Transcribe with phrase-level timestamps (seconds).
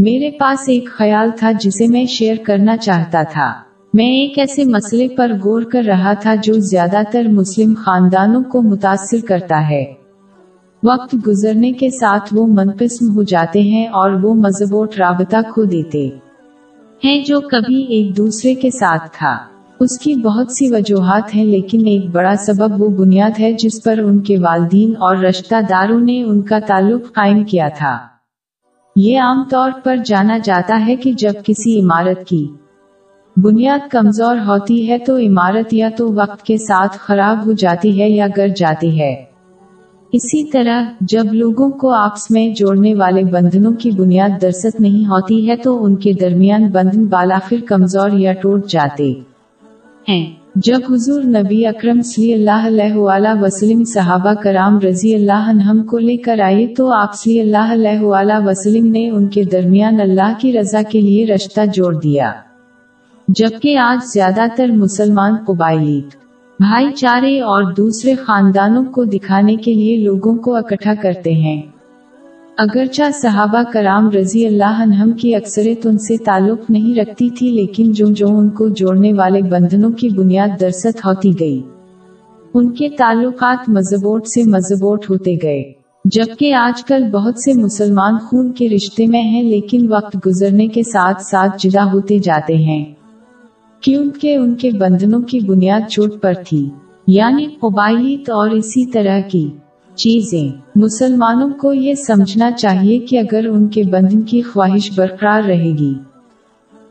[0.00, 3.52] میرے پاس ایک خیال تھا جسے میں شیئر کرنا چاہتا تھا۔
[3.94, 8.62] میں ایک ایسے مسئلے پر غور کر رہا تھا جو زیادہ تر مسلم خاندانوں کو
[8.62, 9.84] متاثر کرتا ہے۔
[10.82, 16.08] وقت گزرنے کے ساتھ وہ منقسم ہو جاتے ہیں اور وہ مضبوط رابطہ کھو دیتے
[17.04, 19.36] ہیں جو کبھی ایک دوسرے کے ساتھ تھا۔
[19.80, 23.98] اس کی بہت سی وجوہات ہیں لیکن ایک بڑا سبب وہ بنیاد ہے جس پر
[23.98, 27.98] ان کے والدین اور رشتہ داروں نے ان کا تعلق قائم کیا تھا۔
[29.00, 32.48] یہ عام طور پر جانا جاتا ہے کہ جب کسی عمارت کی
[33.36, 38.10] بنیاد کمزور ہوتی ہے تو عمارت یا تو وقت کے ساتھ خراب ہو جاتی ہے
[38.10, 39.24] یا گر جاتی ہے۔
[40.12, 45.48] اسی طرح جب لوگوں کو آپس میں جوڑنے والے بندھنوں کی بنیاد درست نہیں ہوتی
[45.50, 49.12] ہے تو ان کے درمیان بندھن بالآخر کمزور یا ٹوٹ جاتے
[50.08, 50.32] ہیں۔
[50.64, 55.98] جب حضور نبی اکرم صلی اللہ علیہ وآلہ وسلم صحابہ کرام رضی اللہ عنہم کو
[55.98, 60.32] لے کر آئے تو آپ صلی اللہ علیہ وآلہ وسلم نے ان کے درمیان اللہ
[60.38, 62.32] کی رضا کے لیے رشتہ جوڑ دیا۔
[63.28, 66.00] جبکہ آج زیادہ تر مسلمان قبائلی
[66.60, 71.62] بھائی چارے اور دوسرے خاندانوں کو دکھانے کے لیے لوگوں کو اکٹھا کرتے ہیں۔
[72.58, 77.92] اگرچہ صحابہ کرام رضی اللہ عنہم کی اکثریت ان سے تعلق نہیں رکھتی تھی، لیکن
[77.92, 81.62] جو جو ان کو جوڑنے والے بندھنوں کی بنیاد درست ہوتی گئی۔
[82.54, 85.72] ان کے تعلقات مضبوط سے مضبوط ہوتے گئے۔
[86.04, 90.82] جبکہ آج کل بہت سے مسلمان خون کے رشتے میں ہیں، لیکن وقت گزرنے کے
[90.82, 92.84] ساتھ ساتھ جدا ہوتے جاتے ہیں۔
[93.80, 96.70] کیونکہ ان کے بندھنوں کی بنیاد چوٹ پر تھی۔
[97.06, 99.50] یعنی قبائلیت اور اسی طرح کی۔
[99.98, 105.70] چیزیں۔ مسلمانوں کو یہ سمجھنا چاہیے کہ اگر ان کے بندھن کی خواہش برقرار رہے
[105.70, 105.94] گی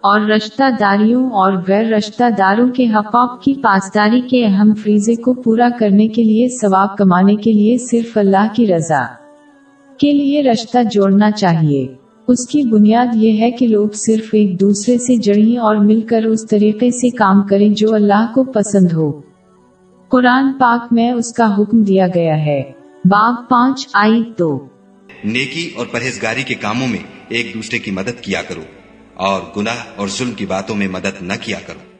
[0.00, 5.34] اور رشتہ داریوں اور غیر رشتہ داروں کے حقوق کی پاسداری کے اہم فریضے کو
[5.34, 9.04] پورا کرنے کے لیے ثواب کمانے کے لیے صرف اللہ کی رضا
[9.98, 11.86] کے لیے رشتہ جوڑنا چاہیے۔
[12.28, 16.24] اس کی بنیاد یہ ہے کہ لوگ صرف ایک دوسرے سے جڑیں اور مل کر
[16.24, 19.20] اس طریقے سے کام کریں جو اللہ کو پسند ہو۔
[20.08, 22.62] قرآن پاک میں اس کا حکم دیا گیا ہے۔
[23.08, 24.68] باب پانچ آئی دو۔
[25.24, 28.62] نیکی اور پرہیزگاری کے کاموں میں ایک دوسرے کی مدد کیا کرو
[29.14, 31.95] اور گناہ اور ظلم کی باتوں میں مدد نہ کیا کرو۔